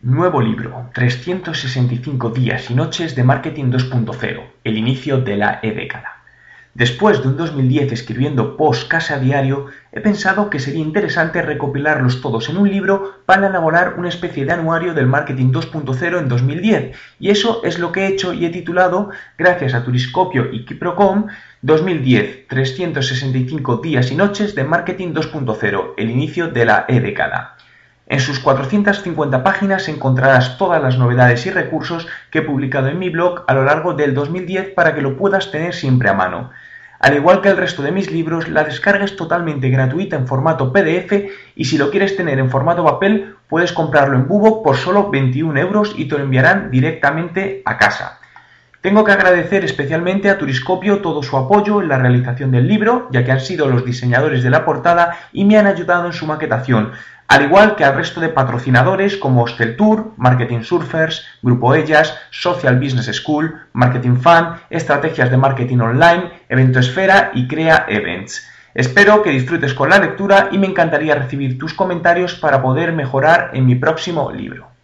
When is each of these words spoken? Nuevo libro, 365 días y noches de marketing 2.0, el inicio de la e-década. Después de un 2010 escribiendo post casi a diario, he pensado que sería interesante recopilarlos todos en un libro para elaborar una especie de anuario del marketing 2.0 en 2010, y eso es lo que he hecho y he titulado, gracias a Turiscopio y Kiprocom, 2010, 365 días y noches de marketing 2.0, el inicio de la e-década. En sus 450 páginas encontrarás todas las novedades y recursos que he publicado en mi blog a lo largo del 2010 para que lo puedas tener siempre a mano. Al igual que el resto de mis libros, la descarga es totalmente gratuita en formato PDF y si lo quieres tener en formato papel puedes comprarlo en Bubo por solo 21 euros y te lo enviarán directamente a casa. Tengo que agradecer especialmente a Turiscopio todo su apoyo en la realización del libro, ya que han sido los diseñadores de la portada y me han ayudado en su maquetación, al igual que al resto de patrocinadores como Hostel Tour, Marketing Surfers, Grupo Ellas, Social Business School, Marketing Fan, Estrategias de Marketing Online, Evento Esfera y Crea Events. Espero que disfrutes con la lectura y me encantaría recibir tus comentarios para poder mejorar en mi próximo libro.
Nuevo 0.00 0.40
libro, 0.40 0.90
365 0.94 2.30
días 2.30 2.70
y 2.70 2.74
noches 2.76 3.16
de 3.16 3.24
marketing 3.24 3.72
2.0, 3.72 4.42
el 4.62 4.78
inicio 4.78 5.18
de 5.20 5.36
la 5.36 5.58
e-década. 5.60 6.22
Después 6.72 7.20
de 7.20 7.26
un 7.26 7.36
2010 7.36 7.90
escribiendo 7.90 8.56
post 8.56 8.86
casi 8.86 9.12
a 9.12 9.18
diario, 9.18 9.66
he 9.90 10.00
pensado 10.00 10.50
que 10.50 10.60
sería 10.60 10.84
interesante 10.84 11.42
recopilarlos 11.42 12.20
todos 12.20 12.48
en 12.48 12.58
un 12.58 12.70
libro 12.70 13.22
para 13.26 13.48
elaborar 13.48 13.94
una 13.98 14.08
especie 14.08 14.44
de 14.44 14.52
anuario 14.52 14.94
del 14.94 15.08
marketing 15.08 15.50
2.0 15.50 16.18
en 16.20 16.28
2010, 16.28 16.96
y 17.18 17.30
eso 17.30 17.62
es 17.64 17.80
lo 17.80 17.90
que 17.90 18.02
he 18.02 18.06
hecho 18.06 18.32
y 18.32 18.46
he 18.46 18.50
titulado, 18.50 19.10
gracias 19.36 19.74
a 19.74 19.82
Turiscopio 19.82 20.52
y 20.52 20.64
Kiprocom, 20.64 21.26
2010, 21.62 22.46
365 22.46 23.78
días 23.78 24.12
y 24.12 24.14
noches 24.14 24.54
de 24.54 24.62
marketing 24.62 25.08
2.0, 25.12 25.94
el 25.96 26.08
inicio 26.08 26.46
de 26.46 26.66
la 26.66 26.84
e-década. 26.86 27.56
En 28.10 28.20
sus 28.20 28.40
450 28.40 29.42
páginas 29.42 29.86
encontrarás 29.86 30.56
todas 30.56 30.82
las 30.82 30.96
novedades 30.96 31.44
y 31.44 31.50
recursos 31.50 32.08
que 32.30 32.38
he 32.38 32.42
publicado 32.42 32.88
en 32.88 32.98
mi 32.98 33.10
blog 33.10 33.44
a 33.46 33.52
lo 33.52 33.64
largo 33.64 33.92
del 33.92 34.14
2010 34.14 34.72
para 34.74 34.94
que 34.94 35.02
lo 35.02 35.18
puedas 35.18 35.50
tener 35.50 35.74
siempre 35.74 36.08
a 36.08 36.14
mano. 36.14 36.50
Al 37.00 37.16
igual 37.16 37.42
que 37.42 37.50
el 37.50 37.58
resto 37.58 37.82
de 37.82 37.92
mis 37.92 38.10
libros, 38.10 38.48
la 38.48 38.64
descarga 38.64 39.04
es 39.04 39.14
totalmente 39.14 39.68
gratuita 39.68 40.16
en 40.16 40.26
formato 40.26 40.72
PDF 40.72 41.12
y 41.54 41.66
si 41.66 41.76
lo 41.76 41.90
quieres 41.90 42.16
tener 42.16 42.38
en 42.38 42.50
formato 42.50 42.82
papel 42.82 43.36
puedes 43.46 43.74
comprarlo 43.74 44.16
en 44.16 44.26
Bubo 44.26 44.62
por 44.62 44.76
solo 44.76 45.10
21 45.10 45.60
euros 45.60 45.92
y 45.94 46.06
te 46.06 46.16
lo 46.16 46.24
enviarán 46.24 46.70
directamente 46.70 47.60
a 47.66 47.76
casa. 47.76 48.20
Tengo 48.80 49.02
que 49.02 49.10
agradecer 49.10 49.64
especialmente 49.64 50.30
a 50.30 50.38
Turiscopio 50.38 51.00
todo 51.00 51.24
su 51.24 51.36
apoyo 51.36 51.82
en 51.82 51.88
la 51.88 51.98
realización 51.98 52.52
del 52.52 52.68
libro, 52.68 53.08
ya 53.10 53.24
que 53.24 53.32
han 53.32 53.40
sido 53.40 53.66
los 53.66 53.84
diseñadores 53.84 54.44
de 54.44 54.50
la 54.50 54.64
portada 54.64 55.18
y 55.32 55.44
me 55.44 55.58
han 55.58 55.66
ayudado 55.66 56.06
en 56.06 56.12
su 56.12 56.26
maquetación, 56.26 56.92
al 57.26 57.42
igual 57.42 57.74
que 57.74 57.84
al 57.84 57.96
resto 57.96 58.20
de 58.20 58.28
patrocinadores 58.28 59.16
como 59.16 59.42
Hostel 59.42 59.76
Tour, 59.76 60.12
Marketing 60.16 60.62
Surfers, 60.62 61.26
Grupo 61.42 61.74
Ellas, 61.74 62.16
Social 62.30 62.78
Business 62.78 63.06
School, 63.16 63.52
Marketing 63.72 64.14
Fan, 64.14 64.60
Estrategias 64.70 65.28
de 65.28 65.36
Marketing 65.38 65.78
Online, 65.78 66.30
Evento 66.48 66.78
Esfera 66.78 67.32
y 67.34 67.48
Crea 67.48 67.84
Events. 67.88 68.46
Espero 68.74 69.24
que 69.24 69.30
disfrutes 69.30 69.74
con 69.74 69.90
la 69.90 69.98
lectura 69.98 70.50
y 70.52 70.58
me 70.58 70.68
encantaría 70.68 71.16
recibir 71.16 71.58
tus 71.58 71.74
comentarios 71.74 72.36
para 72.36 72.62
poder 72.62 72.92
mejorar 72.92 73.50
en 73.54 73.66
mi 73.66 73.74
próximo 73.74 74.30
libro. 74.30 74.77